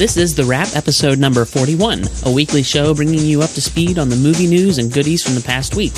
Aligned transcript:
This 0.00 0.16
is 0.16 0.34
The 0.34 0.44
Wrap, 0.44 0.68
episode 0.74 1.18
number 1.18 1.44
41, 1.44 2.04
a 2.24 2.32
weekly 2.32 2.62
show 2.62 2.94
bringing 2.94 3.20
you 3.20 3.42
up 3.42 3.50
to 3.50 3.60
speed 3.60 3.98
on 3.98 4.08
the 4.08 4.16
movie 4.16 4.46
news 4.46 4.78
and 4.78 4.90
goodies 4.90 5.22
from 5.22 5.34
the 5.34 5.42
past 5.42 5.76
week. 5.76 5.92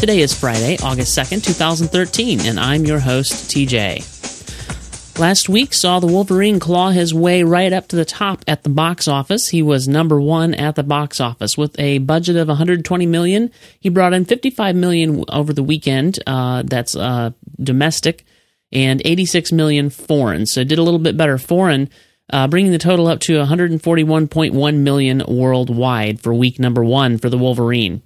Today 0.00 0.20
is 0.20 0.32
Friday, 0.32 0.78
August 0.82 1.14
2nd, 1.14 1.44
2013, 1.44 2.40
and 2.40 2.58
I'm 2.58 2.86
your 2.86 3.00
host, 3.00 3.50
TJ. 3.50 5.18
Last 5.20 5.50
week 5.50 5.74
saw 5.74 6.00
the 6.00 6.06
Wolverine 6.06 6.58
claw 6.58 6.88
his 6.88 7.12
way 7.12 7.42
right 7.42 7.70
up 7.70 7.86
to 7.88 7.96
the 7.96 8.06
top 8.06 8.42
at 8.48 8.62
the 8.62 8.70
box 8.70 9.06
office. 9.06 9.50
He 9.50 9.60
was 9.60 9.86
number 9.86 10.18
one 10.18 10.54
at 10.54 10.74
the 10.74 10.82
box 10.82 11.20
office 11.20 11.58
with 11.58 11.78
a 11.78 11.98
budget 11.98 12.36
of 12.36 12.48
120 12.48 13.04
million. 13.04 13.50
He 13.78 13.90
brought 13.90 14.14
in 14.14 14.24
55 14.24 14.74
million 14.74 15.22
over 15.28 15.52
the 15.52 15.62
weekend. 15.62 16.18
Uh, 16.26 16.62
that's 16.64 16.96
uh, 16.96 17.32
domestic, 17.62 18.24
and 18.72 19.02
86 19.04 19.52
million 19.52 19.90
foreign. 19.90 20.46
So 20.46 20.64
did 20.64 20.78
a 20.78 20.82
little 20.82 20.98
bit 20.98 21.18
better 21.18 21.36
foreign, 21.36 21.90
uh, 22.34 22.48
bringing 22.48 22.72
the 22.72 22.78
total 22.78 23.06
up 23.06 23.20
to 23.20 23.34
141.1 23.34 24.76
million 24.78 25.22
worldwide 25.28 26.20
for 26.20 26.34
week 26.34 26.58
number 26.58 26.82
one 26.82 27.16
for 27.16 27.30
the 27.30 27.38
Wolverine. 27.38 28.02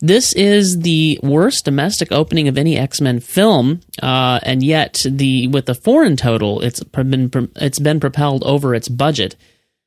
This 0.00 0.32
is 0.32 0.80
the 0.80 1.20
worst 1.22 1.66
domestic 1.66 2.10
opening 2.10 2.48
of 2.48 2.56
any 2.56 2.78
X 2.78 3.02
Men 3.02 3.20
film, 3.20 3.80
uh, 4.02 4.40
and 4.42 4.62
yet 4.62 5.04
the 5.06 5.48
with 5.48 5.66
the 5.66 5.74
foreign 5.74 6.16
total, 6.16 6.62
it's 6.62 6.82
been 6.82 7.30
it's 7.56 7.78
been 7.78 8.00
propelled 8.00 8.42
over 8.44 8.74
its 8.74 8.88
budget. 8.88 9.36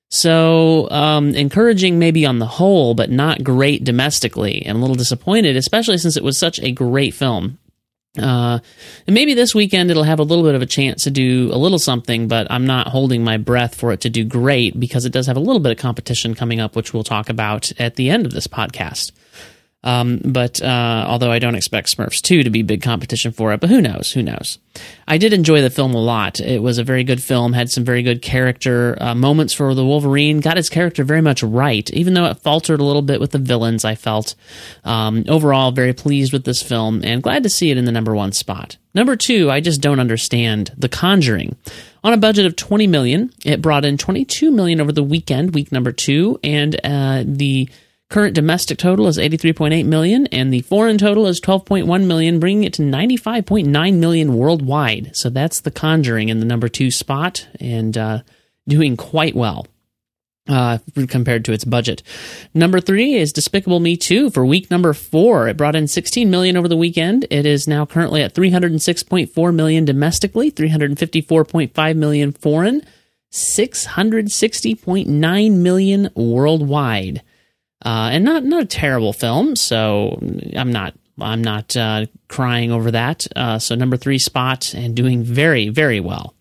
So 0.09 0.87
um, 0.91 1.33
encouraging, 1.33 1.97
maybe 1.97 2.25
on 2.25 2.37
the 2.37 2.45
whole, 2.45 2.93
but 2.93 3.09
not 3.09 3.43
great 3.43 3.83
domestically. 3.83 4.63
I'm 4.67 4.75
a 4.75 4.79
little 4.79 4.95
disappointed, 4.95 5.55
especially 5.55 5.97
since 5.97 6.17
it 6.17 6.23
was 6.23 6.37
such 6.37 6.59
a 6.59 6.71
great 6.71 7.15
film. 7.15 7.57
Uh, 8.19 8.59
and 9.07 9.13
maybe 9.13 9.33
this 9.33 9.55
weekend 9.55 9.89
it'll 9.89 10.03
have 10.03 10.19
a 10.19 10.23
little 10.23 10.43
bit 10.43 10.53
of 10.53 10.61
a 10.61 10.65
chance 10.65 11.03
to 11.03 11.11
do 11.11 11.49
a 11.53 11.57
little 11.57 11.79
something, 11.79 12.27
but 12.27 12.45
I'm 12.49 12.65
not 12.65 12.87
holding 12.87 13.23
my 13.23 13.37
breath 13.37 13.75
for 13.75 13.93
it 13.93 14.01
to 14.01 14.09
do 14.09 14.25
great 14.25 14.77
because 14.77 15.05
it 15.05 15.13
does 15.13 15.27
have 15.27 15.37
a 15.37 15.41
little 15.41 15.61
bit 15.61 15.71
of 15.71 15.77
competition 15.77 16.35
coming 16.35 16.59
up, 16.59 16.75
which 16.75 16.93
we'll 16.93 17.05
talk 17.05 17.29
about 17.29 17.71
at 17.79 17.95
the 17.95 18.09
end 18.09 18.25
of 18.25 18.33
this 18.33 18.47
podcast. 18.47 19.11
Um, 19.83 20.21
but 20.23 20.61
uh, 20.61 21.05
although 21.07 21.31
I 21.31 21.39
don't 21.39 21.55
expect 21.55 21.95
Smurfs 21.95 22.21
2 22.21 22.43
to 22.43 22.49
be 22.49 22.61
big 22.61 22.81
competition 22.83 23.31
for 23.31 23.51
it, 23.53 23.59
but 23.59 23.69
who 23.69 23.81
knows? 23.81 24.11
Who 24.11 24.21
knows? 24.21 24.59
I 25.07 25.17
did 25.17 25.33
enjoy 25.33 25.61
the 25.61 25.69
film 25.69 25.93
a 25.95 26.01
lot. 26.01 26.39
It 26.39 26.61
was 26.61 26.77
a 26.77 26.83
very 26.83 27.03
good 27.03 27.21
film, 27.21 27.53
had 27.53 27.69
some 27.69 27.83
very 27.83 28.03
good 28.03 28.21
character 28.21 28.95
uh, 29.01 29.15
moments 29.15 29.53
for 29.53 29.73
the 29.73 29.85
Wolverine, 29.85 30.39
got 30.39 30.57
his 30.57 30.69
character 30.69 31.03
very 31.03 31.21
much 31.21 31.41
right, 31.41 31.89
even 31.91 32.13
though 32.13 32.25
it 32.25 32.39
faltered 32.39 32.79
a 32.79 32.83
little 32.83 33.01
bit 33.01 33.19
with 33.19 33.31
the 33.31 33.39
villains, 33.39 33.83
I 33.83 33.95
felt. 33.95 34.35
Um, 34.83 35.25
overall, 35.27 35.71
very 35.71 35.93
pleased 35.93 36.31
with 36.31 36.45
this 36.45 36.61
film 36.61 37.01
and 37.03 37.23
glad 37.23 37.43
to 37.43 37.49
see 37.49 37.71
it 37.71 37.77
in 37.77 37.85
the 37.85 37.91
number 37.91 38.15
one 38.15 38.33
spot. 38.33 38.77
Number 38.93 39.15
two, 39.15 39.49
I 39.49 39.61
just 39.61 39.81
don't 39.81 39.99
understand 39.99 40.71
The 40.77 40.89
Conjuring. 40.89 41.55
On 42.03 42.13
a 42.13 42.17
budget 42.17 42.45
of 42.45 42.55
20 42.55 42.87
million, 42.87 43.31
it 43.45 43.61
brought 43.61 43.85
in 43.85 43.97
22 43.97 44.51
million 44.51 44.81
over 44.81 44.91
the 44.91 45.03
weekend, 45.03 45.53
week 45.53 45.71
number 45.71 45.91
two, 45.91 46.39
and 46.43 46.79
uh, 46.83 47.23
the 47.25 47.69
Current 48.11 48.35
domestic 48.35 48.77
total 48.77 49.07
is 49.07 49.17
83.8 49.17 49.85
million 49.85 50.27
and 50.27 50.53
the 50.53 50.59
foreign 50.63 50.97
total 50.97 51.27
is 51.27 51.39
12.1 51.39 52.07
million, 52.07 52.41
bringing 52.41 52.65
it 52.65 52.73
to 52.73 52.81
95.9 52.81 53.99
million 53.99 54.35
worldwide. 54.35 55.15
So 55.15 55.29
that's 55.29 55.61
The 55.61 55.71
Conjuring 55.71 56.27
in 56.27 56.41
the 56.41 56.45
number 56.45 56.67
2 56.67 56.91
spot 56.91 57.47
and 57.61 57.97
uh, 57.97 58.23
doing 58.67 58.97
quite 58.97 59.33
well. 59.33 59.65
Uh, 60.49 60.79
compared 61.07 61.45
to 61.45 61.53
its 61.53 61.63
budget. 61.63 62.01
Number 62.53 62.81
three 62.81 63.13
is 63.13 63.31
Despicable 63.31 63.79
Me 63.79 63.95
2 63.95 64.29
for 64.31 64.43
week 64.43 64.69
number 64.71 64.91
four. 64.91 65.47
It 65.47 65.55
brought 65.55 65.75
in 65.75 65.87
16 65.87 66.31
million 66.31 66.57
over 66.57 66.67
the 66.67 66.75
weekend. 66.75 67.27
It 67.29 67.45
is 67.45 67.67
now 67.67 67.85
currently 67.85 68.23
at 68.23 68.33
306.4 68.33 69.55
million 69.55 69.85
domestically, 69.85 70.51
354.5 70.51 71.95
million 71.95 72.31
foreign, 72.33 72.81
660.9 73.31 75.51
million 75.51 76.09
worldwide 76.15 77.21
uh, 77.83 78.09
and 78.11 78.23
not 78.23 78.43
not 78.43 78.63
a 78.63 78.67
terrible 78.67 79.13
film. 79.13 79.55
So 79.55 80.19
I'm 80.55 80.71
not 80.71 80.93
I'm 81.19 81.43
not 81.43 81.75
uh, 81.75 82.05
crying 82.27 82.71
over 82.71 82.91
that. 82.91 83.27
Uh, 83.35 83.59
so 83.59 83.75
number 83.75 83.97
three 83.97 84.19
spot 84.19 84.73
and 84.73 84.95
doing 84.95 85.23
very 85.23 85.69
very 85.69 85.99
well. 85.99 86.35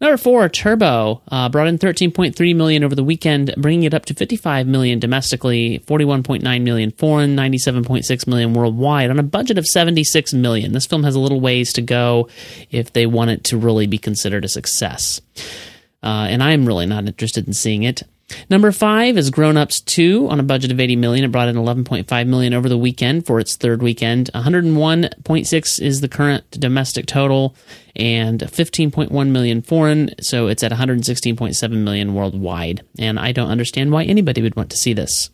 Number 0.00 0.16
four, 0.16 0.48
Turbo 0.48 1.20
uh, 1.28 1.50
brought 1.50 1.66
in 1.66 1.76
13.3 1.76 2.56
million 2.56 2.82
over 2.82 2.94
the 2.94 3.04
weekend, 3.04 3.52
bringing 3.58 3.82
it 3.82 3.92
up 3.92 4.06
to 4.06 4.14
55 4.14 4.66
million 4.66 4.98
domestically, 4.98 5.80
41.9 5.80 6.62
million 6.62 6.90
foreign, 6.92 7.36
97.6 7.36 8.26
million 8.26 8.54
worldwide, 8.54 9.10
on 9.10 9.18
a 9.18 9.22
budget 9.22 9.58
of 9.58 9.66
76 9.66 10.32
million. 10.32 10.72
This 10.72 10.86
film 10.86 11.04
has 11.04 11.14
a 11.14 11.20
little 11.20 11.40
ways 11.40 11.74
to 11.74 11.82
go 11.82 12.30
if 12.70 12.94
they 12.94 13.04
want 13.04 13.30
it 13.30 13.44
to 13.44 13.58
really 13.58 13.86
be 13.86 13.98
considered 13.98 14.42
a 14.42 14.48
success. 14.48 15.20
Uh, 16.02 16.28
and 16.30 16.42
I'm 16.42 16.64
really 16.64 16.86
not 16.86 17.06
interested 17.06 17.46
in 17.46 17.52
seeing 17.52 17.82
it. 17.82 18.02
Number 18.48 18.72
five 18.72 19.16
is 19.16 19.30
Grown 19.30 19.56
Ups 19.56 19.80
2 19.80 20.28
on 20.28 20.40
a 20.40 20.44
budget 20.44 20.72
of 20.72 20.80
80 20.80 20.96
million. 20.96 21.24
It 21.24 21.32
brought 21.32 21.48
in 21.48 21.56
11.5 21.56 22.26
million 22.26 22.54
over 22.54 22.68
the 22.68 22.78
weekend 22.78 23.26
for 23.26 23.40
its 23.40 23.56
third 23.56 23.82
weekend. 23.82 24.30
101.6 24.34 25.80
is 25.80 26.00
the 26.00 26.08
current 26.08 26.50
domestic 26.52 27.06
total 27.06 27.54
and 27.96 28.40
15.1 28.40 29.28
million 29.30 29.62
foreign, 29.62 30.10
so 30.20 30.46
it's 30.46 30.62
at 30.62 30.72
116.7 30.72 31.70
million 31.82 32.14
worldwide. 32.14 32.84
And 32.98 33.18
I 33.18 33.32
don't 33.32 33.50
understand 33.50 33.92
why 33.92 34.04
anybody 34.04 34.42
would 34.42 34.56
want 34.56 34.70
to 34.70 34.76
see 34.76 34.92
this. 34.92 35.30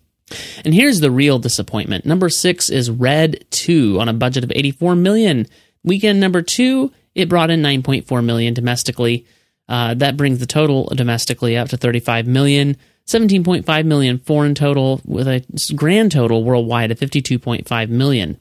And 0.65 0.75
here's 0.75 1.01
the 1.01 1.11
real 1.11 1.39
disappointment. 1.39 2.05
Number 2.05 2.29
six 2.29 2.69
is 2.69 2.91
Red 2.91 3.45
2 3.51 4.01
on 4.01 4.09
a 4.09 4.13
budget 4.13 4.45
of 4.45 4.53
84 4.55 4.97
million. 4.97 5.47
Weekend 5.85 6.19
number 6.19 6.43
two, 6.43 6.93
it 7.15 7.29
brought 7.29 7.51
in 7.51 7.63
9.4 7.63 8.25
million 8.25 8.53
domestically. 8.53 9.27
Uh, 9.69 9.95
that 9.95 10.17
brings 10.17 10.39
the 10.39 10.47
total 10.47 10.87
domestically 10.95 11.57
up 11.57 11.69
to 11.69 11.77
35 11.77 12.27
million, 12.27 12.77
17.5 13.07 13.85
million 13.85 14.19
foreign 14.19 14.55
total, 14.55 15.01
with 15.05 15.27
a 15.27 15.45
grand 15.75 16.13
total 16.13 16.45
worldwide 16.45 16.91
of 16.91 16.99
52.5 16.99 17.89
million. 17.89 18.39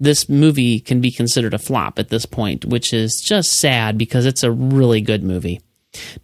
This 0.00 0.28
movie 0.28 0.80
can 0.80 1.00
be 1.00 1.10
considered 1.10 1.54
a 1.54 1.58
flop 1.58 1.98
at 1.98 2.08
this 2.08 2.26
point, 2.26 2.64
which 2.64 2.92
is 2.92 3.22
just 3.24 3.52
sad 3.52 3.96
because 3.96 4.26
it's 4.26 4.42
a 4.42 4.50
really 4.50 5.00
good 5.00 5.22
movie. 5.22 5.60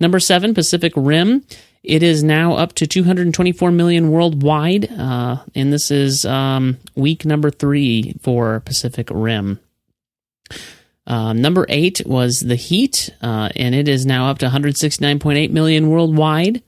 Number 0.01 0.19
seven, 0.19 0.55
Pacific 0.55 0.93
Rim. 0.97 1.45
It 1.83 2.03
is 2.03 2.23
now 2.23 2.55
up 2.55 2.75
to 2.75 2.87
224 2.87 3.71
million 3.71 4.11
worldwide, 4.11 4.91
uh, 4.91 5.39
and 5.55 5.73
this 5.73 5.91
is 5.91 6.27
um, 6.27 6.77
week 6.95 7.25
number 7.25 7.51
three 7.51 8.15
for 8.21 8.61
Pacific 8.61 9.09
Rim. 9.11 9.61
Um, 11.11 11.43
number 11.43 11.67
eight 11.69 12.01
was 12.07 12.39
The 12.39 12.55
Heat, 12.55 13.11
uh, 13.21 13.49
and 13.57 13.75
it 13.75 13.89
is 13.89 14.07
now 14.07 14.31
up 14.31 14.39
to 14.39 14.47
169.8 14.47 15.51
million 15.51 15.89
worldwide. 15.89 16.63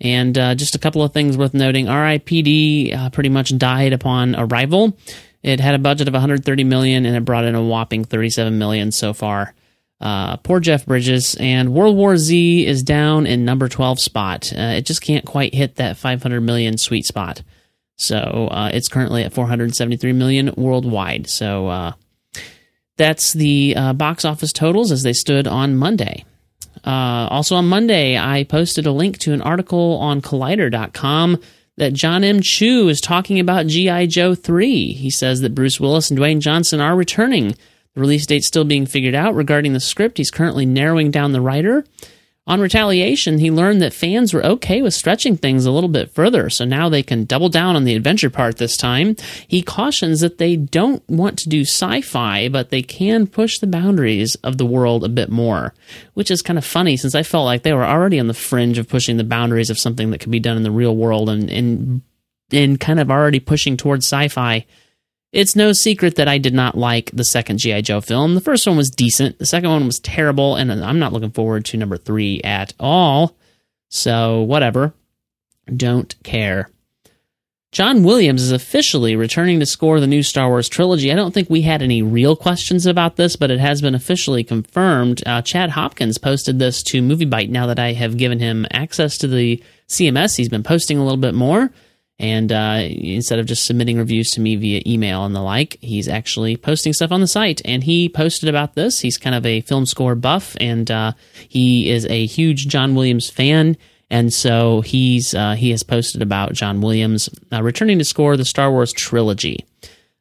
And 0.00 0.36
uh, 0.36 0.56
just 0.56 0.74
a 0.74 0.80
couple 0.80 1.04
of 1.04 1.12
things 1.12 1.38
worth 1.38 1.54
noting: 1.54 1.88
R.I.P.D. 1.88 2.92
Uh, 2.92 3.10
pretty 3.10 3.28
much 3.28 3.56
died 3.56 3.92
upon 3.92 4.34
arrival. 4.34 4.98
It 5.40 5.60
had 5.60 5.76
a 5.76 5.78
budget 5.78 6.08
of 6.08 6.14
130 6.14 6.64
million, 6.64 7.06
and 7.06 7.14
it 7.14 7.24
brought 7.24 7.44
in 7.44 7.54
a 7.54 7.62
whopping 7.62 8.04
37 8.04 8.58
million 8.58 8.90
so 8.90 9.12
far. 9.14 9.54
Uh, 10.00 10.36
poor 10.38 10.58
Jeff 10.58 10.84
Bridges, 10.84 11.36
and 11.38 11.72
World 11.72 11.96
War 11.96 12.16
Z 12.16 12.66
is 12.66 12.82
down 12.82 13.24
in 13.24 13.44
number 13.44 13.68
12 13.68 14.00
spot. 14.00 14.52
Uh, 14.52 14.74
it 14.78 14.84
just 14.84 15.00
can't 15.00 15.24
quite 15.24 15.54
hit 15.54 15.76
that 15.76 15.96
500 15.96 16.40
million 16.40 16.76
sweet 16.76 17.06
spot. 17.06 17.42
So 17.94 18.48
uh, 18.50 18.70
it's 18.74 18.88
currently 18.88 19.22
at 19.22 19.32
473 19.32 20.12
million 20.12 20.52
worldwide. 20.56 21.30
So 21.30 21.68
uh, 21.68 21.92
that's 22.96 23.32
the 23.32 23.74
uh, 23.76 23.92
box 23.92 24.24
office 24.24 24.52
totals 24.52 24.90
as 24.90 25.02
they 25.02 25.12
stood 25.12 25.46
on 25.46 25.76
Monday. 25.76 26.24
Uh, 26.84 27.28
also 27.30 27.56
on 27.56 27.66
Monday, 27.66 28.16
I 28.16 28.44
posted 28.44 28.86
a 28.86 28.92
link 28.92 29.18
to 29.18 29.32
an 29.32 29.42
article 29.42 29.96
on 29.98 30.22
Collider.com 30.22 31.40
that 31.76 31.92
Jon 31.92 32.24
M. 32.24 32.40
Chu 32.42 32.88
is 32.88 33.00
talking 33.00 33.38
about 33.38 33.66
G.I. 33.66 34.06
Joe 34.06 34.34
3. 34.34 34.92
He 34.92 35.10
says 35.10 35.40
that 35.40 35.54
Bruce 35.54 35.78
Willis 35.78 36.10
and 36.10 36.18
Dwayne 36.18 36.40
Johnson 36.40 36.80
are 36.80 36.96
returning. 36.96 37.54
The 37.94 38.00
release 38.00 38.26
date's 38.26 38.46
still 38.46 38.64
being 38.64 38.86
figured 38.86 39.14
out 39.14 39.34
regarding 39.34 39.72
the 39.72 39.80
script. 39.80 40.18
He's 40.18 40.30
currently 40.30 40.64
narrowing 40.64 41.10
down 41.10 41.32
the 41.32 41.40
writer. 41.40 41.84
On 42.48 42.60
retaliation, 42.60 43.38
he 43.38 43.50
learned 43.50 43.82
that 43.82 43.92
fans 43.92 44.32
were 44.32 44.46
okay 44.46 44.80
with 44.80 44.94
stretching 44.94 45.36
things 45.36 45.66
a 45.66 45.72
little 45.72 45.88
bit 45.88 46.12
further, 46.12 46.48
so 46.48 46.64
now 46.64 46.88
they 46.88 47.02
can 47.02 47.24
double 47.24 47.48
down 47.48 47.74
on 47.74 47.82
the 47.82 47.96
adventure 47.96 48.30
part 48.30 48.58
this 48.58 48.76
time. 48.76 49.16
He 49.48 49.62
cautions 49.62 50.20
that 50.20 50.38
they 50.38 50.54
don't 50.54 51.02
want 51.08 51.40
to 51.40 51.48
do 51.48 51.62
sci 51.62 52.02
fi, 52.02 52.48
but 52.48 52.70
they 52.70 52.82
can 52.82 53.26
push 53.26 53.58
the 53.58 53.66
boundaries 53.66 54.36
of 54.36 54.58
the 54.58 54.66
world 54.66 55.02
a 55.02 55.08
bit 55.08 55.28
more, 55.28 55.74
which 56.14 56.30
is 56.30 56.40
kind 56.40 56.56
of 56.56 56.64
funny 56.64 56.96
since 56.96 57.16
I 57.16 57.24
felt 57.24 57.46
like 57.46 57.64
they 57.64 57.72
were 57.72 57.84
already 57.84 58.20
on 58.20 58.28
the 58.28 58.34
fringe 58.34 58.78
of 58.78 58.88
pushing 58.88 59.16
the 59.16 59.24
boundaries 59.24 59.70
of 59.70 59.78
something 59.78 60.12
that 60.12 60.18
could 60.18 60.30
be 60.30 60.38
done 60.38 60.56
in 60.56 60.62
the 60.62 60.70
real 60.70 60.94
world 60.94 61.28
and, 61.28 61.50
and, 61.50 62.02
and 62.52 62.78
kind 62.78 63.00
of 63.00 63.10
already 63.10 63.40
pushing 63.40 63.76
towards 63.76 64.06
sci 64.06 64.28
fi 64.28 64.64
it's 65.36 65.54
no 65.54 65.74
secret 65.74 66.16
that 66.16 66.28
I 66.28 66.38
did 66.38 66.54
not 66.54 66.78
like 66.78 67.10
the 67.12 67.24
second 67.24 67.58
G.I. 67.58 67.82
Joe 67.82 68.00
film. 68.00 68.34
The 68.34 68.40
first 68.40 68.66
one 68.66 68.78
was 68.78 68.88
decent, 68.88 69.38
the 69.38 69.44
second 69.44 69.68
one 69.68 69.84
was 69.84 70.00
terrible, 70.00 70.56
and 70.56 70.72
I'm 70.72 70.98
not 70.98 71.12
looking 71.12 71.30
forward 71.30 71.66
to 71.66 71.76
number 71.76 71.98
three 71.98 72.40
at 72.42 72.72
all. 72.80 73.36
So, 73.90 74.40
whatever. 74.40 74.94
Don't 75.76 76.14
care. 76.22 76.70
John 77.70 78.02
Williams 78.02 78.40
is 78.40 78.52
officially 78.52 79.14
returning 79.14 79.60
to 79.60 79.66
score 79.66 80.00
the 80.00 80.06
new 80.06 80.22
Star 80.22 80.48
Wars 80.48 80.70
trilogy. 80.70 81.12
I 81.12 81.16
don't 81.16 81.34
think 81.34 81.50
we 81.50 81.60
had 81.60 81.82
any 81.82 82.00
real 82.00 82.34
questions 82.34 82.86
about 82.86 83.16
this, 83.16 83.36
but 83.36 83.50
it 83.50 83.60
has 83.60 83.82
been 83.82 83.94
officially 83.94 84.42
confirmed. 84.42 85.22
Uh, 85.26 85.42
Chad 85.42 85.68
Hopkins 85.68 86.16
posted 86.16 86.58
this 86.58 86.82
to 86.84 87.02
MovieBite 87.02 87.50
now 87.50 87.66
that 87.66 87.78
I 87.78 87.92
have 87.92 88.16
given 88.16 88.38
him 88.38 88.66
access 88.70 89.18
to 89.18 89.26
the 89.26 89.62
CMS. 89.86 90.38
He's 90.38 90.48
been 90.48 90.62
posting 90.62 90.96
a 90.96 91.02
little 91.04 91.18
bit 91.18 91.34
more. 91.34 91.70
And 92.18 92.50
uh, 92.50 92.80
instead 92.82 93.38
of 93.38 93.46
just 93.46 93.66
submitting 93.66 93.98
reviews 93.98 94.30
to 94.32 94.40
me 94.40 94.56
via 94.56 94.82
email 94.86 95.26
and 95.26 95.34
the 95.34 95.42
like, 95.42 95.76
he's 95.82 96.08
actually 96.08 96.56
posting 96.56 96.94
stuff 96.94 97.12
on 97.12 97.20
the 97.20 97.26
site. 97.26 97.60
And 97.64 97.84
he 97.84 98.08
posted 98.08 98.48
about 98.48 98.74
this. 98.74 99.00
He's 99.00 99.18
kind 99.18 99.34
of 99.36 99.44
a 99.44 99.60
film 99.60 99.84
score 99.84 100.14
buff, 100.14 100.56
and 100.58 100.90
uh, 100.90 101.12
he 101.48 101.90
is 101.90 102.06
a 102.06 102.24
huge 102.24 102.68
John 102.68 102.94
Williams 102.94 103.28
fan. 103.28 103.76
And 104.08 104.32
so 104.32 104.80
he's 104.82 105.34
uh, 105.34 105.54
he 105.54 105.70
has 105.70 105.82
posted 105.82 106.22
about 106.22 106.54
John 106.54 106.80
Williams 106.80 107.28
uh, 107.52 107.62
returning 107.62 107.98
to 107.98 108.04
score 108.04 108.36
the 108.36 108.44
Star 108.44 108.70
Wars 108.70 108.92
trilogy. 108.92 109.66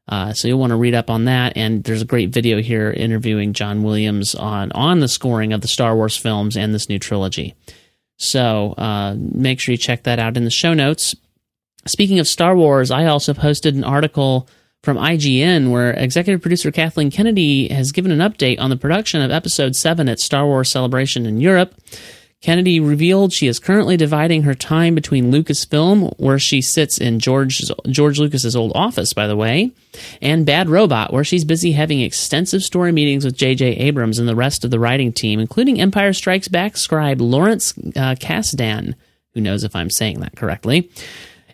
Uh, 0.07 0.33
so 0.33 0.48
you'll 0.48 0.59
want 0.59 0.71
to 0.71 0.77
read 0.77 0.94
up 0.95 1.09
on 1.09 1.25
that. 1.25 1.56
And 1.56 1.83
there's 1.83 2.01
a 2.01 2.06
great 2.06 2.30
video 2.30 2.62
here 2.62 2.91
interviewing 2.91 3.53
John 3.53 3.83
Williams 3.83 4.36
on 4.36 4.71
on 4.74 5.00
the 5.00 5.07
scoring 5.07 5.53
of 5.53 5.62
the 5.62 5.68
Star 5.68 5.95
Wars 5.95 6.18
films 6.18 6.57
and 6.57 6.74
this 6.74 6.89
new 6.89 7.00
trilogy. 7.00 7.56
So 8.18 8.74
uh, 8.77 9.15
make 9.18 9.59
sure 9.59 9.74
you 9.74 9.77
check 9.77 10.03
that 10.03 10.19
out 10.19 10.36
in 10.36 10.45
the 10.45 10.51
show 10.51 10.74
notes. 10.74 11.15
Speaking 11.88 12.20
of 12.20 12.28
Star 12.28 12.56
Wars, 12.56 12.90
I 12.90 13.06
also 13.06 13.34
posted 13.34 13.76
an 13.76 13.84
article 13.84 14.48
from 14.82 14.98
IGN 14.98 15.72
where 15.72 15.92
executive 15.92 16.42
producer 16.42 16.72
Kathleen 16.72 17.12
Kennedy 17.12 17.68
has 17.70 17.92
given 17.92 18.12
an 18.12 18.20
update 18.20 18.60
on 18.60 18.72
the 18.72 18.78
production 18.78 19.22
of 19.22 19.32
Episode 19.32 19.76
7 19.76 20.10
at 20.10 20.20
Star 20.20 20.46
Wars 20.46 20.70
Celebration 20.70 21.26
in 21.26 21.40
Europe. 21.40 21.76
Kennedy 22.42 22.80
revealed 22.80 23.34
she 23.34 23.48
is 23.48 23.60
currently 23.60 23.98
dividing 23.98 24.44
her 24.44 24.54
time 24.54 24.94
between 24.94 25.32
Lucasfilm, 25.32 26.14
where 26.20 26.38
she 26.38 26.62
sits 26.62 27.00
in 27.00 27.20
George 27.20 27.62
George 27.88 28.20
Lucas's 28.20 28.56
old 28.56 28.72
office, 28.76 29.14
by 29.14 29.26
the 29.26 29.36
way, 29.36 29.72
and 30.22 30.46
Bad 30.46 30.70
Robot, 30.70 31.14
where 31.14 31.24
she's 31.24 31.46
busy 31.46 31.72
having 31.72 32.02
extensive 32.02 32.62
story 32.62 32.92
meetings 32.92 33.26
with 33.26 33.38
J.J. 33.38 33.66
Abrams 33.78 34.20
and 34.20 34.28
the 34.28 34.36
rest 34.36 34.64
of 34.64 34.72
the 34.72 34.80
writing 34.80 35.12
team, 35.12 35.40
including 35.40 35.82
Empire 35.82 36.14
Strikes 36.14 36.48
Back 36.48 36.78
scribe 36.78 37.22
Lawrence 37.22 37.76
uh, 37.96 38.16
Kasdan, 38.16 38.94
who 39.34 39.42
knows 39.42 39.64
if 39.64 39.76
I'm 39.76 39.90
saying 39.90 40.20
that 40.20 40.36
correctly. 40.36 40.92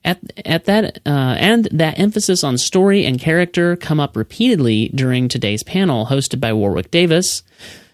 At, 0.04 0.20
at 0.46 0.66
that 0.66 1.00
uh, 1.06 1.36
and 1.38 1.66
that 1.66 2.00
emphasis 2.00 2.44
on 2.44 2.58
story 2.58 3.06
and 3.06 3.20
character 3.20 3.76
come 3.76 4.00
up 4.00 4.18
repeatedly 4.18 4.90
during 4.96 5.28
today's 5.28 5.64
panel 5.64 6.08
hosted 6.08 6.40
by 6.40 6.54
Warwick 6.54 6.90
Davis. 6.90 7.44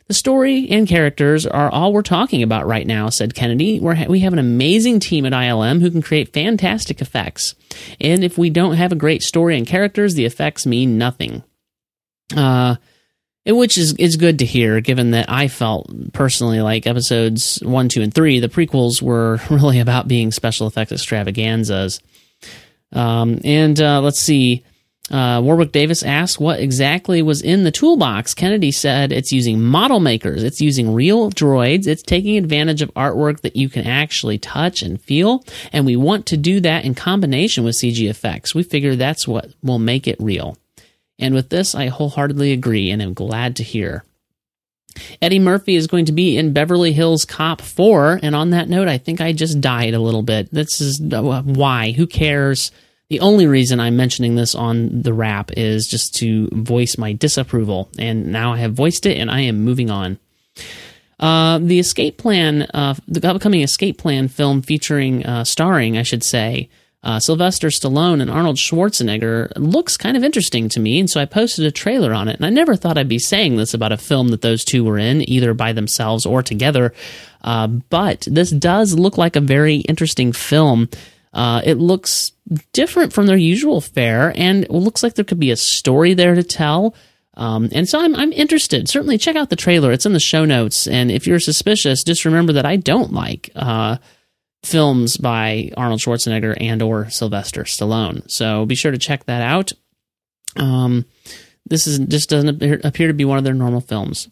The 0.07 0.13
story 0.13 0.69
and 0.69 0.87
characters 0.87 1.45
are 1.45 1.69
all 1.69 1.91
we're 1.91 2.01
talking 2.01 2.41
about 2.41 2.65
right 2.65 2.87
now, 2.87 3.09
said 3.09 3.35
Kennedy. 3.35 3.81
We're 3.81 4.07
we 4.07 4.21
have 4.21 4.31
an 4.31 4.39
amazing 4.39 5.01
team 5.01 5.25
at 5.25 5.33
ILM 5.33 5.81
who 5.81 5.91
can 5.91 6.01
create 6.01 6.33
fantastic 6.33 7.01
effects. 7.01 7.55
And 7.99 8.23
if 8.23 8.37
we 8.37 8.49
don't 8.49 8.75
have 8.75 8.93
a 8.93 8.95
great 8.95 9.21
story 9.21 9.57
and 9.57 9.67
characters, 9.67 10.13
the 10.13 10.23
effects 10.23 10.65
mean 10.65 10.97
nothing. 10.97 11.43
Uh, 12.35 12.77
which 13.55 13.77
is 13.77 13.93
is 13.93 14.17
good 14.17 14.39
to 14.39 14.45
hear, 14.45 14.81
given 14.81 15.11
that 15.11 15.29
I 15.29 15.47
felt 15.47 16.13
personally 16.13 16.61
like 16.61 16.87
episodes 16.87 17.59
one, 17.63 17.89
two, 17.89 18.01
and 18.01 18.13
three, 18.13 18.39
the 18.39 18.49
prequels 18.49 19.01
were 19.01 19.39
really 19.49 19.79
about 19.79 20.07
being 20.07 20.31
special 20.31 20.67
effects 20.67 20.91
extravaganzas. 20.91 22.01
Um, 22.91 23.39
and 23.43 23.79
uh, 23.79 24.01
let's 24.01 24.19
see. 24.19 24.63
Uh, 25.09 25.39
Warwick 25.41 25.71
Davis 25.71 26.03
asked 26.03 26.37
what 26.37 26.59
exactly 26.59 27.21
was 27.21 27.41
in 27.41 27.63
the 27.63 27.71
toolbox. 27.71 28.33
Kennedy 28.33 28.73
said 28.73 29.13
it's 29.13 29.31
using 29.31 29.61
model 29.63 30.01
makers, 30.01 30.43
it's 30.43 30.59
using 30.59 30.93
real 30.93 31.31
droids, 31.31 31.87
it's 31.87 32.03
taking 32.03 32.35
advantage 32.37 32.81
of 32.81 32.93
artwork 32.93 33.39
that 33.41 33.55
you 33.55 33.69
can 33.69 33.87
actually 33.87 34.37
touch 34.37 34.81
and 34.81 35.01
feel, 35.01 35.45
and 35.71 35.85
we 35.85 35.95
want 35.95 36.25
to 36.25 36.35
do 36.35 36.59
that 36.59 36.83
in 36.83 36.93
combination 36.93 37.63
with 37.63 37.75
CG 37.75 38.09
effects. 38.09 38.53
We 38.53 38.63
figure 38.63 38.97
that's 38.97 39.25
what 39.25 39.53
will 39.63 39.79
make 39.79 40.09
it 40.09 40.17
real. 40.19 40.57
And 41.19 41.33
with 41.33 41.49
this, 41.49 41.73
I 41.75 41.87
wholeheartedly 41.87 42.51
agree 42.51 42.91
and 42.91 43.01
am 43.01 43.13
glad 43.13 43.55
to 43.57 43.63
hear. 43.63 44.03
Eddie 45.21 45.39
Murphy 45.39 45.75
is 45.75 45.87
going 45.87 46.05
to 46.05 46.11
be 46.11 46.37
in 46.37 46.53
Beverly 46.53 46.91
Hills 46.91 47.25
Cop 47.25 47.61
4, 47.61 48.19
and 48.23 48.35
on 48.35 48.51
that 48.51 48.69
note, 48.69 48.87
I 48.87 48.97
think 48.97 49.21
I 49.21 49.31
just 49.31 49.61
died 49.61 49.93
a 49.93 49.99
little 49.99 50.23
bit. 50.23 50.51
This 50.51 50.81
is 50.81 51.01
uh, 51.13 51.41
why. 51.43 51.91
Who 51.91 52.07
cares? 52.07 52.71
The 53.09 53.19
only 53.21 53.47
reason 53.47 53.79
I'm 53.79 53.95
mentioning 53.95 54.35
this 54.35 54.53
on 54.53 55.01
the 55.01 55.13
wrap 55.13 55.51
is 55.55 55.87
just 55.87 56.15
to 56.15 56.49
voice 56.51 56.97
my 56.97 57.13
disapproval, 57.13 57.89
and 57.97 58.27
now 58.27 58.53
I 58.53 58.57
have 58.57 58.73
voiced 58.73 59.05
it, 59.05 59.17
and 59.17 59.31
I 59.31 59.41
am 59.41 59.63
moving 59.63 59.89
on. 59.89 60.19
Uh, 61.19 61.57
the 61.59 61.79
Escape 61.79 62.17
Plan, 62.17 62.63
uh, 62.73 62.95
the 63.07 63.27
upcoming 63.27 63.61
Escape 63.61 63.97
Plan 63.97 64.27
film 64.27 64.61
featuring, 64.61 65.25
uh, 65.25 65.43
starring, 65.43 65.97
I 65.97 66.03
should 66.03 66.23
say, 66.23 66.69
uh, 67.07 67.21
Sylvester 67.21 67.69
Stallone 67.69 68.21
and 68.21 68.29
Arnold 68.29 68.57
Schwarzenegger 68.57 69.53
looks 69.55 69.95
kind 69.95 70.17
of 70.17 70.25
interesting 70.25 70.67
to 70.67 70.81
me, 70.81 70.99
and 70.99 71.09
so 71.09 71.21
I 71.21 71.25
posted 71.25 71.63
a 71.63 71.71
trailer 71.71 72.13
on 72.13 72.27
it. 72.27 72.35
And 72.35 72.45
I 72.45 72.49
never 72.49 72.75
thought 72.75 72.97
I'd 72.97 73.07
be 73.07 73.17
saying 73.17 73.55
this 73.55 73.73
about 73.73 73.93
a 73.93 73.97
film 73.97 74.27
that 74.27 74.41
those 74.41 74.65
two 74.65 74.83
were 74.83 74.97
in, 74.97 75.27
either 75.29 75.53
by 75.53 75.71
themselves 75.71 76.25
or 76.25 76.43
together. 76.43 76.93
Uh, 77.41 77.67
but 77.67 78.27
this 78.29 78.51
does 78.51 78.93
look 78.93 79.17
like 79.17 79.37
a 79.37 79.41
very 79.41 79.77
interesting 79.77 80.33
film. 80.33 80.89
Uh, 81.31 81.61
it 81.63 81.75
looks 81.75 82.33
different 82.73 83.13
from 83.13 83.25
their 83.25 83.37
usual 83.37 83.79
fare, 83.79 84.33
and 84.35 84.65
it 84.65 84.71
looks 84.71 85.01
like 85.01 85.13
there 85.13 85.23
could 85.23 85.39
be 85.39 85.51
a 85.51 85.55
story 85.55 86.13
there 86.13 86.35
to 86.35 86.43
tell. 86.43 86.93
Um, 87.35 87.69
and 87.71 87.87
so 87.87 88.01
I'm, 88.01 88.17
I'm 88.17 88.33
interested. 88.33 88.89
Certainly 88.89 89.19
check 89.19 89.37
out 89.37 89.49
the 89.49 89.55
trailer. 89.55 89.93
It's 89.93 90.05
in 90.05 90.11
the 90.11 90.19
show 90.19 90.43
notes. 90.43 90.87
And 90.87 91.09
if 91.09 91.25
you're 91.25 91.39
suspicious, 91.39 92.03
just 92.03 92.25
remember 92.25 92.51
that 92.51 92.65
I 92.65 92.75
don't 92.75 93.13
like 93.13 93.49
uh, 93.55 93.95
films 94.63 95.17
by 95.17 95.71
Arnold 95.77 95.99
Schwarzenegger 95.99 96.55
and 96.59 96.81
or 96.81 97.09
Sylvester 97.09 97.63
Stallone. 97.63 98.29
So 98.29 98.65
be 98.65 98.75
sure 98.75 98.91
to 98.91 98.97
check 98.97 99.25
that 99.25 99.41
out. 99.41 99.71
Um, 100.55 101.05
this 101.65 101.87
is 101.87 101.99
just 101.99 102.29
doesn't 102.29 102.49
appear, 102.85 103.07
to 103.07 103.13
be 103.13 103.25
one 103.25 103.37
of 103.37 103.43
their 103.43 103.53
normal 103.53 103.81
films. 103.81 104.29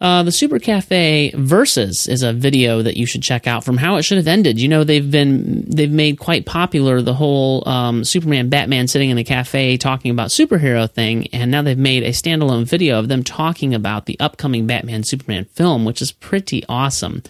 Uh, 0.00 0.22
the 0.22 0.32
Super 0.32 0.58
Cafe 0.58 1.32
Versus 1.34 2.08
is 2.08 2.22
a 2.22 2.32
video 2.32 2.82
that 2.82 2.96
you 2.96 3.06
should 3.06 3.22
check 3.22 3.46
out 3.46 3.64
from 3.64 3.78
how 3.78 3.96
it 3.96 4.02
should 4.02 4.18
have 4.18 4.26
ended. 4.26 4.60
You 4.60 4.68
know 4.68 4.84
they've 4.84 5.10
been 5.10 5.64
they've 5.68 5.90
made 5.90 6.18
quite 6.18 6.44
popular 6.44 7.00
the 7.00 7.14
whole 7.14 7.66
um, 7.68 8.04
Superman 8.04 8.48
Batman 8.48 8.86
sitting 8.88 9.10
in 9.10 9.16
the 9.16 9.24
cafe 9.24 9.76
talking 9.76 10.10
about 10.10 10.30
superhero 10.30 10.90
thing, 10.90 11.28
and 11.28 11.50
now 11.50 11.62
they've 11.62 11.78
made 11.78 12.02
a 12.02 12.10
standalone 12.10 12.64
video 12.64 12.98
of 12.98 13.08
them 13.08 13.22
talking 13.22 13.72
about 13.72 14.06
the 14.06 14.18
upcoming 14.20 14.66
Batman 14.66 15.04
Superman 15.04 15.46
film, 15.46 15.84
which 15.84 16.02
is 16.02 16.12
pretty 16.12 16.64
awesome. 16.68 17.22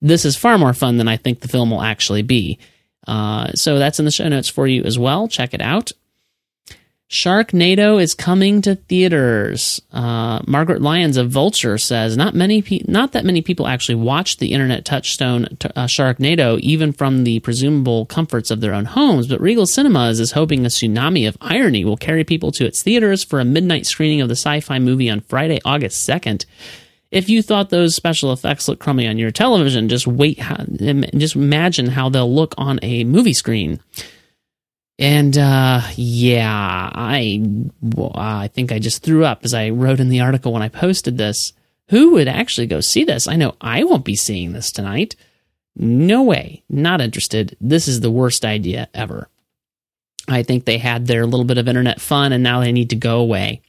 This 0.00 0.24
is 0.24 0.36
far 0.36 0.58
more 0.58 0.74
fun 0.74 0.96
than 0.96 1.08
I 1.08 1.16
think 1.16 1.40
the 1.40 1.48
film 1.48 1.70
will 1.70 1.82
actually 1.82 2.22
be. 2.22 2.58
Uh, 3.06 3.52
so 3.52 3.78
that's 3.78 3.98
in 3.98 4.04
the 4.04 4.10
show 4.10 4.28
notes 4.28 4.48
for 4.48 4.66
you 4.66 4.82
as 4.84 4.98
well. 4.98 5.28
Check 5.28 5.54
it 5.54 5.60
out. 5.60 5.92
Sharknado 7.10 8.00
is 8.00 8.14
coming 8.14 8.62
to 8.62 8.76
theaters. 8.76 9.82
Uh, 9.92 10.40
Margaret 10.46 10.80
Lyons 10.80 11.16
of 11.16 11.28
Vulture 11.28 11.76
says 11.76 12.16
not 12.16 12.36
many, 12.36 12.62
pe- 12.62 12.84
not 12.86 13.10
that 13.12 13.24
many 13.24 13.42
people 13.42 13.66
actually 13.66 13.96
watched 13.96 14.38
the 14.38 14.52
internet 14.52 14.84
touchstone 14.84 15.48
t- 15.58 15.68
uh, 15.74 15.86
Sharknado, 15.86 16.60
even 16.60 16.92
from 16.92 17.24
the 17.24 17.40
presumable 17.40 18.06
comforts 18.06 18.52
of 18.52 18.60
their 18.60 18.72
own 18.72 18.84
homes. 18.84 19.26
But 19.26 19.40
Regal 19.40 19.66
Cinemas 19.66 20.20
is 20.20 20.30
hoping 20.32 20.64
a 20.64 20.68
tsunami 20.68 21.26
of 21.26 21.36
irony 21.40 21.84
will 21.84 21.96
carry 21.96 22.22
people 22.22 22.52
to 22.52 22.64
its 22.64 22.80
theaters 22.80 23.24
for 23.24 23.40
a 23.40 23.44
midnight 23.44 23.86
screening 23.86 24.20
of 24.20 24.28
the 24.28 24.36
sci-fi 24.36 24.78
movie 24.78 25.10
on 25.10 25.20
Friday, 25.22 25.58
August 25.64 26.04
second. 26.04 26.46
If 27.10 27.28
you 27.28 27.42
thought 27.42 27.70
those 27.70 27.96
special 27.96 28.32
effects 28.32 28.68
look 28.68 28.78
crummy 28.78 29.08
on 29.08 29.18
your 29.18 29.32
television, 29.32 29.88
just 29.88 30.06
wait, 30.06 30.38
and 30.38 31.10
just 31.18 31.34
imagine 31.34 31.86
how 31.88 32.08
they'll 32.08 32.32
look 32.32 32.54
on 32.56 32.78
a 32.82 33.04
movie 33.04 33.32
screen. 33.32 33.80
And 34.98 35.36
uh, 35.36 35.80
yeah, 35.96 36.90
I 36.94 37.42
I 38.14 38.48
think 38.48 38.70
I 38.70 38.78
just 38.78 39.02
threw 39.02 39.24
up 39.24 39.40
as 39.44 39.54
I 39.54 39.70
wrote 39.70 39.98
in 39.98 40.10
the 40.10 40.20
article 40.20 40.52
when 40.52 40.62
I 40.62 40.68
posted 40.68 41.16
this. 41.16 41.52
Who 41.88 42.12
would 42.12 42.28
actually 42.28 42.68
go 42.68 42.80
see 42.80 43.02
this? 43.02 43.26
I 43.26 43.34
know 43.34 43.56
I 43.60 43.82
won't 43.82 44.04
be 44.04 44.14
seeing 44.14 44.52
this 44.52 44.70
tonight. 44.70 45.16
No 45.74 46.22
way. 46.22 46.62
Not 46.68 47.00
interested. 47.00 47.56
This 47.60 47.88
is 47.88 48.00
the 48.00 48.10
worst 48.10 48.44
idea 48.44 48.88
ever. 48.94 49.28
I 50.28 50.42
think 50.42 50.64
they 50.64 50.78
had 50.78 51.06
their 51.06 51.26
little 51.26 51.46
bit 51.46 51.58
of 51.58 51.66
internet 51.66 52.00
fun 52.00 52.32
and 52.32 52.44
now 52.44 52.60
they 52.60 52.70
need 52.70 52.90
to 52.90 52.96
go 52.96 53.18
away. 53.18 53.62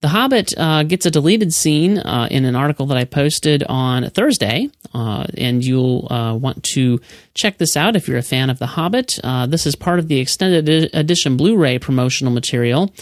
The 0.00 0.08
Hobbit 0.08 0.54
uh, 0.56 0.84
gets 0.84 1.06
a 1.06 1.10
deleted 1.10 1.52
scene 1.52 1.98
uh, 1.98 2.28
in 2.30 2.44
an 2.44 2.54
article 2.54 2.86
that 2.86 2.96
I 2.96 3.04
posted 3.04 3.64
on 3.64 4.10
Thursday, 4.10 4.70
uh, 4.94 5.26
and 5.36 5.64
you'll 5.64 6.06
uh, 6.08 6.34
want 6.34 6.62
to 6.74 7.00
check 7.34 7.58
this 7.58 7.76
out 7.76 7.96
if 7.96 8.06
you're 8.06 8.18
a 8.18 8.22
fan 8.22 8.48
of 8.48 8.60
The 8.60 8.68
Hobbit. 8.68 9.18
Uh, 9.24 9.46
this 9.46 9.66
is 9.66 9.74
part 9.74 9.98
of 9.98 10.06
the 10.06 10.20
extended 10.20 10.94
edition 10.94 11.36
Blu 11.36 11.56
ray 11.56 11.80
promotional 11.80 12.32
material. 12.32 12.94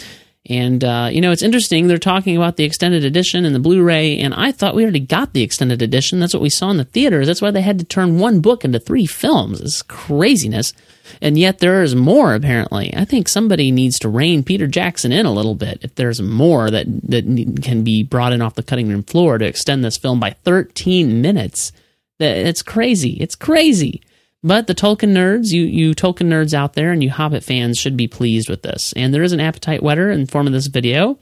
And, 0.49 0.83
uh, 0.83 1.09
you 1.11 1.19
know, 1.19 1.31
it's 1.31 1.41
interesting. 1.41 1.87
They're 1.87 1.97
talking 1.97 2.37
about 2.37 2.55
the 2.55 2.63
extended 2.63 3.03
edition 3.03 3.43
and 3.43 3.53
the 3.53 3.59
Blu 3.59 3.83
ray, 3.83 4.17
and 4.17 4.33
I 4.33 4.51
thought 4.51 4.75
we 4.75 4.83
already 4.83 5.01
got 5.01 5.33
the 5.33 5.41
extended 5.41 5.81
edition. 5.81 6.19
That's 6.19 6.33
what 6.33 6.41
we 6.41 6.49
saw 6.49 6.69
in 6.69 6.77
the 6.77 6.85
theaters. 6.85 7.27
That's 7.27 7.41
why 7.41 7.51
they 7.51 7.61
had 7.61 7.79
to 7.79 7.85
turn 7.85 8.19
one 8.19 8.39
book 8.39 8.63
into 8.63 8.79
three 8.79 9.05
films. 9.05 9.59
It's 9.59 9.81
craziness. 9.81 10.73
And 11.21 11.37
yet 11.37 11.59
there 11.59 11.83
is 11.83 11.95
more, 11.95 12.33
apparently. 12.33 12.93
I 12.95 13.05
think 13.05 13.27
somebody 13.27 13.71
needs 13.71 13.99
to 13.99 14.09
rein 14.09 14.43
Peter 14.43 14.67
Jackson 14.67 15.11
in 15.11 15.25
a 15.25 15.33
little 15.33 15.55
bit 15.55 15.79
if 15.81 15.95
there's 15.95 16.21
more 16.21 16.69
that, 16.71 16.85
that 17.09 17.25
can 17.61 17.83
be 17.83 18.03
brought 18.03 18.33
in 18.33 18.41
off 18.41 18.55
the 18.55 18.63
cutting 18.63 18.89
room 18.89 19.03
floor 19.03 19.37
to 19.37 19.45
extend 19.45 19.83
this 19.83 19.97
film 19.97 20.19
by 20.19 20.31
13 20.43 21.21
minutes. 21.21 21.71
It's 22.19 22.61
crazy. 22.61 23.11
It's 23.19 23.35
crazy. 23.35 24.01
But 24.43 24.67
the 24.67 24.75
Tolkien 24.75 25.13
nerds, 25.13 25.51
you, 25.51 25.63
you 25.63 25.93
Tolkien 25.93 26.27
nerds 26.27 26.53
out 26.53 26.73
there 26.73 26.91
and 26.91 27.03
you 27.03 27.09
Hobbit 27.09 27.43
fans 27.43 27.77
should 27.77 27.97
be 27.97 28.07
pleased 28.07 28.49
with 28.49 28.61
this. 28.61 28.93
And 28.95 29.13
there 29.13 29.23
is 29.23 29.33
an 29.33 29.39
appetite 29.39 29.81
wetter 29.81 30.11
in 30.11 30.21
the 30.21 30.31
form 30.31 30.47
of 30.47 30.53
this 30.53 30.67
video, 30.67 31.17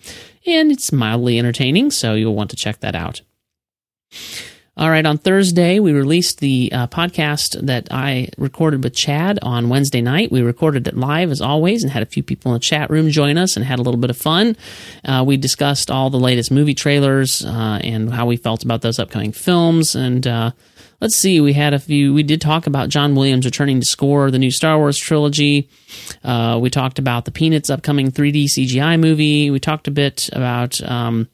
and 0.45 0.71
it's 0.71 0.91
mildly 0.91 1.39
entertaining, 1.39 1.91
so 1.91 2.13
you'll 2.13 2.35
want 2.35 2.49
to 2.49 2.55
check 2.55 2.81
that 2.81 2.95
out. 2.95 3.21
All 4.77 4.89
right, 4.89 5.05
on 5.05 5.17
Thursday, 5.17 5.79
we 5.79 5.93
released 5.93 6.39
the 6.39 6.69
uh, 6.73 6.87
podcast 6.87 7.65
that 7.65 7.87
I 7.91 8.27
recorded 8.37 8.83
with 8.83 8.93
Chad 8.93 9.39
on 9.41 9.69
Wednesday 9.69 10.01
night. 10.01 10.33
We 10.33 10.41
recorded 10.41 10.85
it 10.85 10.97
live 10.97 11.31
as 11.31 11.39
always 11.39 11.81
and 11.81 11.93
had 11.93 12.03
a 12.03 12.05
few 12.05 12.21
people 12.21 12.51
in 12.51 12.55
the 12.55 12.59
chat 12.59 12.89
room 12.89 13.09
join 13.09 13.37
us 13.37 13.55
and 13.55 13.63
had 13.63 13.79
a 13.79 13.81
little 13.81 14.01
bit 14.01 14.09
of 14.09 14.17
fun. 14.17 14.57
Uh, 15.05 15.23
we 15.25 15.37
discussed 15.37 15.89
all 15.89 16.09
the 16.09 16.19
latest 16.19 16.51
movie 16.51 16.73
trailers 16.73 17.45
uh, 17.45 17.79
and 17.85 18.13
how 18.13 18.25
we 18.25 18.35
felt 18.35 18.65
about 18.65 18.81
those 18.81 18.99
upcoming 18.99 19.31
films. 19.31 19.95
And 19.95 20.27
uh, 20.27 20.51
let's 21.01 21.17
see, 21.17 21.39
we 21.41 21.53
had 21.53 21.73
a 21.73 21.79
few, 21.79 22.13
we 22.13 22.23
did 22.23 22.41
talk 22.41 22.67
about 22.67 22.89
John 22.89 23.15
Williams 23.15 23.45
returning 23.45 23.79
to 23.79 23.85
score 23.85 24.31
the 24.31 24.39
new 24.39 24.51
Star 24.51 24.77
Wars 24.77 24.97
trilogy. 24.97 25.69
Uh, 26.23 26.59
we 26.61 26.69
talked 26.69 26.99
about 26.99 27.25
the 27.25 27.31
Peanuts 27.31 27.69
upcoming 27.69 28.11
3D 28.11 28.45
CGI 28.45 28.99
movie. 28.99 29.49
We 29.51 29.59
talked 29.59 29.87
a 29.87 29.91
bit 29.91 30.29
about. 30.33 30.81
Um, 30.81 31.27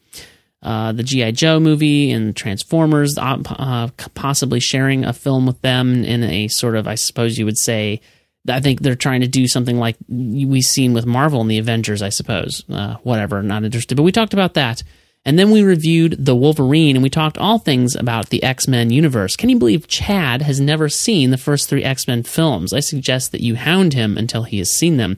uh, 0.64 0.92
the 0.92 1.02
GI 1.02 1.32
Joe 1.32 1.60
movie 1.60 2.12
and 2.12 2.36
Transformers, 2.36 3.18
uh, 3.18 3.42
uh, 3.48 3.88
possibly 4.14 4.60
sharing 4.60 5.04
a 5.04 5.12
film 5.12 5.48
with 5.48 5.60
them 5.62 6.04
in 6.04 6.24
a 6.24 6.50
sort 6.50 6.76
of, 6.76 6.88
I 6.88 6.94
suppose 6.94 7.40
you 7.40 7.46
would 7.46 7.58
say, 7.58 8.00
I 8.48 8.60
think 8.60 8.82
they're 8.82 8.96
trying 8.96 9.22
to 9.22 9.28
do 9.28 9.48
something 9.48 9.78
like 9.78 9.98
we've 10.08 10.64
seen 10.64 10.94
with 10.94 11.06
Marvel 11.06 11.42
and 11.42 11.50
the 11.50 11.60
Avengers. 11.60 12.02
I 12.02 12.10
suppose, 12.10 12.64
uh, 12.70 12.96
whatever. 13.04 13.42
Not 13.44 13.64
interested, 13.64 13.96
but 13.96 14.04
we 14.04 14.12
talked 14.12 14.34
about 14.34 14.56
that. 14.56 14.84
And 15.24 15.38
then 15.38 15.52
we 15.52 15.62
reviewed 15.62 16.26
The 16.26 16.36
Wolverine 16.36 16.96
and 16.96 17.04
we 17.04 17.10
talked 17.10 17.38
all 17.38 17.60
things 17.60 17.96
about 17.96 18.30
the 18.30 18.42
X 18.42 18.68
Men 18.68 18.90
universe. 18.90 19.36
Can 19.36 19.50
you 19.50 19.60
believe 19.60 19.88
Chad 19.88 20.42
has 20.42 20.60
never 20.60 20.90
seen 20.90 21.30
the 21.30 21.38
first 21.38 21.70
three 21.70 21.84
X 21.84 22.08
Men 22.08 22.24
films? 22.24 22.74
I 22.74 22.80
suggest 22.80 23.32
that 23.32 23.42
you 23.42 23.56
hound 23.56 23.94
him 23.94 24.18
until 24.18 24.44
he 24.44 24.58
has 24.58 24.72
seen 24.72 24.98
them. 24.98 25.18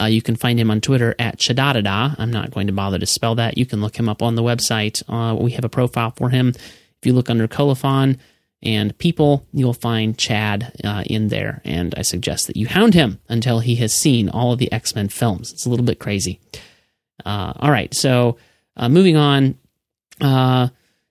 Uh, 0.00 0.06
you 0.06 0.22
can 0.22 0.36
find 0.36 0.58
him 0.58 0.70
on 0.70 0.80
Twitter 0.80 1.14
at 1.18 1.38
Chadadada. 1.38 2.14
I'm 2.18 2.30
not 2.30 2.50
going 2.50 2.66
to 2.68 2.72
bother 2.72 2.98
to 2.98 3.04
spell 3.04 3.34
that. 3.34 3.58
You 3.58 3.66
can 3.66 3.82
look 3.82 3.96
him 3.96 4.08
up 4.08 4.22
on 4.22 4.36
the 4.36 4.42
website. 4.42 5.02
Uh, 5.06 5.34
we 5.34 5.50
have 5.50 5.64
a 5.64 5.68
profile 5.68 6.12
for 6.16 6.30
him. 6.30 6.48
If 6.48 7.04
you 7.04 7.12
look 7.12 7.28
under 7.28 7.46
Colophon 7.46 8.18
and 8.62 8.96
People, 8.96 9.46
you'll 9.52 9.74
find 9.74 10.16
Chad 10.16 10.72
uh, 10.82 11.04
in 11.04 11.28
there. 11.28 11.60
And 11.66 11.94
I 11.94 12.02
suggest 12.02 12.46
that 12.46 12.56
you 12.56 12.68
hound 12.68 12.94
him 12.94 13.20
until 13.28 13.58
he 13.58 13.74
has 13.76 13.92
seen 13.92 14.30
all 14.30 14.52
of 14.52 14.58
the 14.58 14.72
X 14.72 14.94
Men 14.94 15.10
films. 15.10 15.52
It's 15.52 15.66
a 15.66 15.68
little 15.68 15.84
bit 15.84 15.98
crazy. 15.98 16.40
Uh, 17.22 17.52
all 17.56 17.70
right, 17.70 17.92
so. 17.92 18.38
Uh, 18.76 18.88
moving 18.88 19.16
on, 19.16 19.58
uh, 20.20 20.68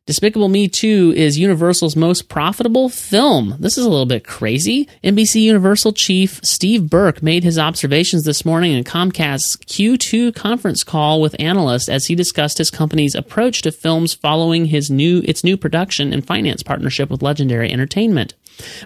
Despicable 0.08 0.50
Me 0.50 0.68
2 0.68 1.14
is 1.16 1.38
Universal's 1.38 1.96
most 1.96 2.28
profitable 2.28 2.90
film. 2.90 3.56
This 3.60 3.78
is 3.78 3.86
a 3.86 3.90
little 3.90 4.08
bit 4.08 4.26
crazy. 4.26 4.90
NBC 5.04 5.42
Universal 5.42 5.94
chief 5.94 6.40
Steve 6.44 6.90
Burke 6.90 7.22
made 7.22 7.44
his 7.44 7.60
observations 7.60 8.24
this 8.24 8.44
morning 8.44 8.74
in 8.74 8.84
Comcast's 8.84 9.58
Q2 9.58 10.36
conference 10.36 10.84
call 10.84 11.22
with 11.22 11.36
analysts 11.40 11.88
as 11.88 12.08
he 12.08 12.16
discussed 12.16 12.58
his 12.58 12.72
company's 12.72 13.14
approach 13.14 13.62
to 13.62 13.72
films 13.72 14.14
following 14.14 14.66
his 14.66 14.90
new 14.90 15.22
its 15.24 15.44
new 15.44 15.56
production 15.56 16.12
and 16.12 16.26
finance 16.26 16.64
partnership 16.64 17.10
with 17.12 17.22
Legendary 17.22 17.72
Entertainment. 17.72 18.34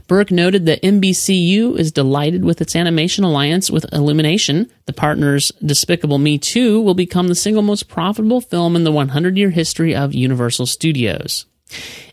Burke 0.07 0.31
noted 0.31 0.65
that 0.65 0.81
NBCU 0.81 1.77
is 1.77 1.91
delighted 1.91 2.43
with 2.43 2.61
its 2.61 2.75
animation 2.75 3.23
alliance 3.23 3.71
with 3.71 3.91
Illumination. 3.93 4.71
The 4.85 4.93
partners 4.93 5.51
Despicable 5.65 6.17
Me 6.17 6.37
2 6.37 6.81
will 6.81 6.93
become 6.93 7.27
the 7.27 7.35
single 7.35 7.63
most 7.63 7.87
profitable 7.87 8.41
film 8.41 8.75
in 8.75 8.83
the 8.83 8.91
100 8.91 9.37
year 9.37 9.49
history 9.49 9.95
of 9.95 10.13
Universal 10.13 10.67
Studios. 10.67 11.45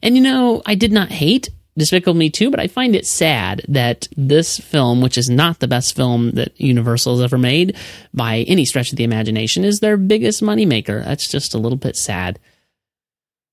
And 0.03 0.17
you 0.17 0.23
know, 0.23 0.63
I 0.67 0.75
did 0.75 0.93
not 0.93 1.11
hate 1.11 1.51
Despicable 1.77 2.15
Me 2.15 2.29
2, 2.29 2.51
but 2.51 2.61
I 2.61 2.67
find 2.67 2.95
it 2.95 3.07
sad 3.07 3.63
that 3.69 4.07
this 4.17 4.59
film, 4.59 5.01
which 5.01 5.17
is 5.17 5.31
not 5.31 5.61
the 5.61 5.69
best 5.69 5.97
film 5.97 6.33
that 6.33 6.61
Universal 6.61 7.17
has 7.17 7.25
ever 7.25 7.39
made 7.39 7.77
by 8.13 8.41
any 8.41 8.67
stretch 8.67 8.93
of 8.93 8.99
the 8.99 9.05
imagination, 9.05 9.65
is 9.65 9.81
their 9.81 9.97
biggest 9.97 10.43
moneymaker. 10.43 11.03
That's 11.03 11.29
just 11.29 11.55
a 11.55 11.59
little 11.59 11.79
bit 11.79 11.97
sad. 11.97 12.39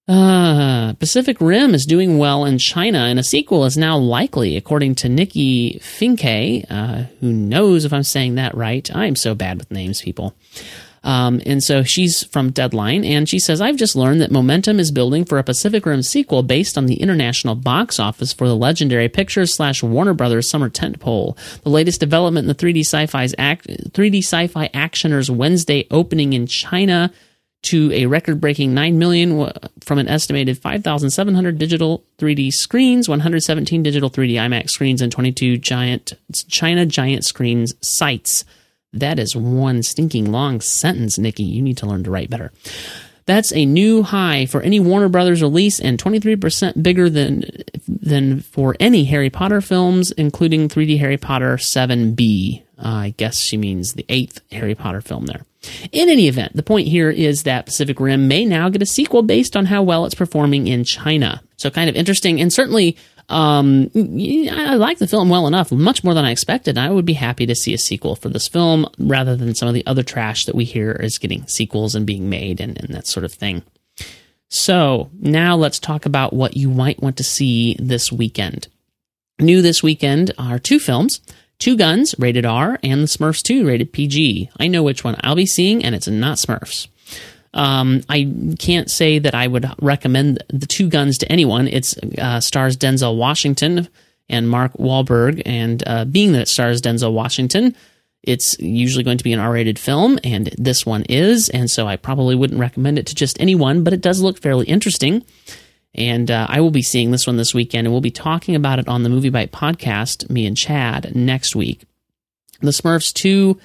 Uh, 0.09 0.93
Pacific 0.93 1.39
Rim 1.39 1.75
is 1.75 1.85
doing 1.85 2.17
well 2.17 2.43
in 2.43 2.57
China, 2.57 2.97
and 2.97 3.19
a 3.19 3.23
sequel 3.23 3.65
is 3.65 3.77
now 3.77 3.95
likely, 3.95 4.57
according 4.57 4.95
to 4.95 5.07
Nikki 5.07 5.79
Finke, 5.83 6.65
uh, 6.67 7.03
who 7.19 7.31
knows 7.31 7.85
if 7.85 7.93
I'm 7.93 8.01
saying 8.01 8.33
that 8.35 8.55
right. 8.55 8.89
I'm 8.95 9.15
so 9.15 9.35
bad 9.35 9.59
with 9.59 9.69
names, 9.69 10.01
people. 10.01 10.33
Um, 11.03 11.41
and 11.45 11.63
so 11.63 11.83
she's 11.83 12.23
from 12.23 12.49
Deadline, 12.49 13.05
and 13.05 13.29
she 13.29 13.37
says, 13.37 13.61
I've 13.61 13.75
just 13.75 13.95
learned 13.95 14.21
that 14.21 14.31
momentum 14.31 14.79
is 14.79 14.91
building 14.91 15.25
for 15.25 15.37
a 15.37 15.43
Pacific 15.43 15.85
Rim 15.85 16.01
sequel 16.01 16.41
based 16.41 16.75
on 16.75 16.87
the 16.87 16.95
international 16.95 17.53
box 17.53 17.99
office 17.99 18.33
for 18.33 18.47
the 18.47 18.55
legendary 18.55 19.09
Pictures 19.09 19.55
slash 19.55 19.83
Warner 19.83 20.15
Brothers 20.15 20.49
summer 20.49 20.71
tentpole. 20.71 21.37
The 21.61 21.69
latest 21.69 21.99
development 21.99 22.45
in 22.45 22.47
the 22.47 22.55
3D 22.55 22.79
sci-fi's 22.79 23.35
act, 23.37 23.67
3D 23.67 24.23
sci-fi 24.23 24.71
actioner's 24.73 25.29
Wednesday 25.29 25.87
opening 25.91 26.33
in 26.33 26.47
China 26.47 27.13
to 27.61 27.91
a 27.91 28.05
record-breaking 28.05 28.73
9 28.73 28.97
million 28.97 29.51
from 29.81 29.99
an 29.99 30.07
estimated 30.07 30.57
5,700 30.57 31.57
digital 31.57 32.03
3D 32.17 32.53
screens, 32.53 33.09
117 33.09 33.83
digital 33.83 34.09
3D 34.09 34.33
IMAX 34.33 34.69
screens, 34.69 35.01
and 35.01 35.11
22 35.11 35.57
giant 35.57 36.13
China 36.47 36.85
giant 36.85 37.25
screens 37.25 37.73
sites. 37.81 38.45
That 38.93 39.19
is 39.19 39.35
one 39.35 39.83
stinking 39.83 40.31
long 40.31 40.61
sentence, 40.61 41.17
Nikki. 41.17 41.43
You 41.43 41.61
need 41.61 41.77
to 41.77 41.85
learn 41.85 42.03
to 42.05 42.11
write 42.11 42.29
better. 42.29 42.51
That's 43.25 43.53
a 43.53 43.65
new 43.65 44.01
high 44.01 44.47
for 44.47 44.61
any 44.61 44.79
Warner 44.79 45.09
Brothers 45.09 45.43
release 45.43 45.79
and 45.79 46.01
23% 46.01 46.81
bigger 46.81 47.11
than 47.11 47.43
than 48.01 48.41
for 48.41 48.75
any 48.79 49.05
Harry 49.05 49.29
Potter 49.29 49.61
films, 49.61 50.11
including 50.11 50.69
3D 50.69 50.99
Harry 50.99 51.17
Potter 51.17 51.57
7B. 51.57 52.63
Uh, 52.77 52.87
I 52.87 53.13
guess 53.17 53.39
she 53.39 53.57
means 53.57 53.93
the 53.93 54.05
eighth 54.09 54.41
Harry 54.51 54.75
Potter 54.75 55.01
film 55.01 55.25
there. 55.25 55.45
In 55.91 56.07
any 56.09 56.27
event, 56.27 56.55
the 56.55 56.63
point 56.63 56.87
here 56.87 57.09
is 57.09 57.43
that 57.43 57.65
Pacific 57.65 57.99
Rim 57.99 58.29
may 58.29 58.45
now 58.45 58.69
get 58.69 58.81
a 58.81 58.85
sequel 58.85 59.23
based 59.23 59.57
on 59.57 59.65
how 59.65 59.83
well 59.83 60.05
it's 60.05 60.15
performing 60.15 60.67
in 60.67 60.85
China. 60.85 61.41
So 61.57 61.69
kind 61.69 61.89
of 61.89 61.97
interesting, 61.97 62.39
and 62.39 62.53
certainly 62.53 62.95
um, 63.29 63.91
I 63.95 64.75
like 64.75 64.97
the 64.97 65.07
film 65.07 65.29
well 65.29 65.45
enough, 65.45 65.71
much 65.71 66.03
more 66.03 66.13
than 66.13 66.25
I 66.25 66.31
expected. 66.31 66.77
I 66.77 66.89
would 66.89 67.05
be 67.05 67.13
happy 67.13 67.45
to 67.45 67.55
see 67.55 67.73
a 67.73 67.77
sequel 67.77 68.15
for 68.15 68.29
this 68.29 68.47
film 68.47 68.87
rather 68.97 69.35
than 69.35 69.53
some 69.53 69.67
of 69.67 69.75
the 69.75 69.85
other 69.85 70.01
trash 70.01 70.45
that 70.45 70.55
we 70.55 70.65
hear 70.65 70.91
is 70.93 71.19
getting 71.19 71.45
sequels 71.47 71.93
and 71.93 72.07
being 72.07 72.29
made 72.29 72.59
and, 72.59 72.79
and 72.79 72.95
that 72.95 73.07
sort 73.07 73.25
of 73.25 73.33
thing. 73.33 73.63
So 74.49 75.11
now 75.19 75.55
let's 75.55 75.79
talk 75.79 76.05
about 76.05 76.33
what 76.33 76.57
you 76.57 76.69
might 76.69 77.01
want 77.01 77.17
to 77.17 77.23
see 77.23 77.75
this 77.79 78.11
weekend. 78.11 78.67
New 79.39 79.61
this 79.61 79.81
weekend 79.81 80.31
are 80.37 80.59
two 80.59 80.79
films. 80.79 81.21
Two 81.59 81.75
Guns, 81.75 82.15
rated 82.17 82.45
R, 82.45 82.79
and 82.83 83.01
The 83.01 83.07
Smurfs 83.07 83.43
2, 83.43 83.67
rated 83.67 83.91
PG. 83.91 84.49
I 84.59 84.67
know 84.67 84.81
which 84.81 85.03
one 85.03 85.17
I'll 85.21 85.35
be 85.35 85.45
seeing, 85.45 85.83
and 85.83 85.93
it's 85.93 86.07
not 86.07 86.37
Smurfs. 86.37 86.87
Um, 87.53 88.01
I 88.07 88.55
can't 88.57 88.89
say 88.89 89.19
that 89.19 89.35
I 89.35 89.47
would 89.47 89.69
recommend 89.81 90.41
the 90.47 90.67
Two 90.67 90.87
Guns 90.87 91.17
to 91.17 91.31
anyone. 91.31 91.67
It 91.67 91.93
uh, 92.17 92.39
stars 92.39 92.77
Denzel 92.77 93.17
Washington 93.17 93.89
and 94.29 94.49
Mark 94.49 94.73
Wahlberg, 94.73 95.41
and 95.45 95.83
uh, 95.85 96.05
being 96.05 96.31
that 96.31 96.43
it 96.43 96.47
stars 96.47 96.81
Denzel 96.81 97.11
Washington, 97.11 97.75
it's 98.23 98.57
usually 98.59 99.03
going 99.03 99.17
to 99.17 99.23
be 99.23 99.33
an 99.33 99.39
R 99.39 99.53
rated 99.53 99.79
film, 99.79 100.19
and 100.23 100.47
this 100.57 100.85
one 100.85 101.03
is, 101.03 101.49
and 101.49 101.69
so 101.69 101.87
I 101.87 101.95
probably 101.95 102.35
wouldn't 102.35 102.59
recommend 102.59 102.99
it 102.99 103.07
to 103.07 103.15
just 103.15 103.39
anyone, 103.39 103.83
but 103.83 103.93
it 103.93 104.01
does 104.01 104.21
look 104.21 104.39
fairly 104.39 104.65
interesting. 104.65 105.23
And 105.95 106.29
uh, 106.29 106.45
I 106.49 106.61
will 106.61 106.71
be 106.71 106.83
seeing 106.83 107.11
this 107.11 107.25
one 107.25 107.37
this 107.37 107.53
weekend, 107.53 107.87
and 107.87 107.93
we'll 107.93 108.01
be 108.01 108.11
talking 108.11 108.55
about 108.55 108.79
it 108.79 108.87
on 108.87 109.03
the 109.03 109.09
Movie 109.09 109.29
Bite 109.29 109.51
podcast, 109.51 110.29
me 110.29 110.45
and 110.45 110.55
Chad, 110.55 111.15
next 111.15 111.55
week. 111.55 111.83
The 112.61 112.71
Smurfs 112.71 113.11
2, 113.13 113.59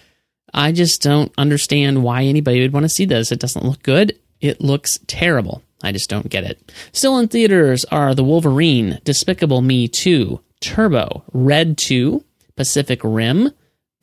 I 0.55 0.73
just 0.73 1.03
don't 1.03 1.33
understand 1.37 2.03
why 2.03 2.23
anybody 2.23 2.61
would 2.61 2.73
want 2.73 2.85
to 2.85 2.89
see 2.89 3.05
this. 3.05 3.31
It 3.31 3.41
doesn't 3.41 3.65
look 3.65 3.83
good. 3.83 4.19
It 4.41 4.61
looks 4.61 4.99
terrible. 5.07 5.63
I 5.83 5.93
just 5.93 6.09
don't 6.09 6.31
get 6.31 6.45
it. 6.45 6.73
Still 6.93 7.19
in 7.19 7.29
theaters 7.29 7.85
are 7.87 8.15
The 8.15 8.25
Wolverine, 8.25 9.01
Despicable 9.05 9.61
Me 9.61 9.87
2, 9.89 10.41
Turbo, 10.61 11.25
Red 11.33 11.77
2, 11.77 12.25
Pacific 12.57 13.01
Rim, 13.03 13.53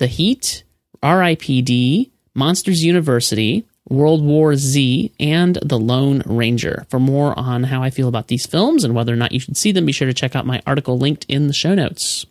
The 0.02 0.08
Heat, 0.08 0.64
RIPD, 1.04 2.10
Monsters 2.34 2.84
University, 2.84 3.68
World 3.88 4.26
War 4.26 4.56
Z, 4.56 5.12
and 5.20 5.60
The 5.62 5.78
Lone 5.78 6.24
Ranger. 6.26 6.88
For 6.90 7.00
more 7.00 7.38
on 7.38 7.66
how 7.66 7.84
I 7.84 7.92
feel 7.92 8.08
about 8.08 8.28
these 8.28 8.48
films 8.48 8.84
and 8.84 8.96
whether 8.96 9.14
or 9.14 9.16
not 9.16 9.32
you 9.32 9.40
should 9.40 9.58
see 9.58 9.72
them, 9.72 9.86
be 9.86 9.92
sure 9.92 10.08
to 10.08 10.14
check 10.16 10.36
out 10.36 10.48
my 10.48 10.60
article 10.66 10.98
linked 10.98 11.26
in 11.26 11.46
the 11.46 11.54
show 11.54 11.76
notes. 11.76 12.26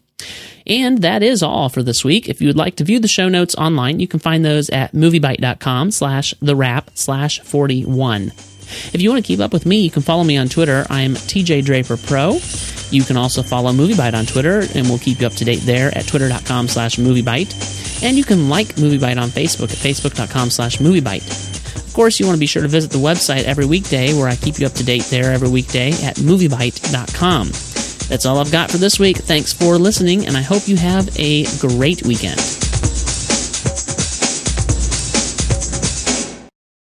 And 0.67 1.03
that 1.03 1.23
is 1.23 1.45
all 1.45 1.69
for 1.69 1.85
this 1.85 2.05
week. 2.05 2.29
If 2.29 2.41
you 2.41 2.49
would 2.49 2.57
like 2.57 2.75
to 2.75 2.85
view 2.85 2.99
the 2.99 3.07
show 3.07 3.29
notes 3.29 3.55
online, 3.55 4.01
you 4.01 4.09
can 4.09 4.19
find 4.19 4.45
those 4.45 4.69
at 4.71 4.91
moviebite.com 4.91 5.93
slash 5.93 6.35
the 6.41 6.57
wrap 6.57 6.91
slash 6.95 7.39
41. 7.39 8.33
If 8.93 9.01
you 9.01 9.11
want 9.11 9.25
to 9.25 9.27
keep 9.29 9.39
up 9.39 9.53
with 9.53 9.65
me, 9.65 9.79
you 9.83 9.93
can 9.93 10.03
follow 10.03 10.25
me 10.25 10.37
on 10.37 10.49
Twitter. 10.49 10.87
I'm 10.91 11.15
TJ 11.15 11.65
Draper 11.65 11.97
Pro. 11.97 12.41
You 12.91 13.03
can 13.03 13.17
also 13.17 13.43
follow 13.43 13.73
MovieBite 13.73 14.15
on 14.15 14.27
Twitter, 14.27 14.63
and 14.75 14.89
we'll 14.89 14.99
keep 14.99 15.21
you 15.21 15.27
up 15.27 15.35
to 15.35 15.45
date 15.45 15.61
there 15.61 15.97
at 15.97 16.07
twitter.com 16.07 16.69
slash 16.69 16.97
MovieBite. 16.97 18.03
And 18.03 18.17
you 18.17 18.25
can 18.25 18.49
like 18.49 18.69
MovieBite 18.77 19.21
on 19.21 19.29
Facebook 19.29 19.71
at 19.71 19.79
facebook.com 19.79 20.51
slash 20.51 20.79
MovieBite. 20.79 21.87
Of 21.87 21.95
course, 21.95 22.21
you 22.21 22.27
want 22.27 22.37
to 22.37 22.41
be 22.41 22.47
sure 22.47 22.63
to 22.63 22.69
visit 22.69 22.91
the 22.91 22.99
website 22.99 23.45
every 23.45 23.67
weekday 23.67 24.15
where 24.15 24.29
I 24.29 24.37
keep 24.37 24.59
you 24.59 24.67
up 24.67 24.73
to 24.75 24.85
date 24.85 25.05
there 25.05 25.33
every 25.33 25.49
weekday 25.49 25.91
at 26.05 26.17
MovieBite.com. 26.17 27.49
That's 28.09 28.27
all 28.27 28.39
I've 28.39 28.53
got 28.53 28.71
for 28.71 28.79
this 28.79 28.99
week. 28.99 29.19
Thanks 29.19 29.53
for 29.53 29.79
listening, 29.79 30.27
and 30.27 30.37
I 30.37 30.43
hope 30.43 30.67
you 30.67 30.77
have 30.77 31.09
a 31.19 31.45
great 31.59 32.05
weekend. 32.05 32.60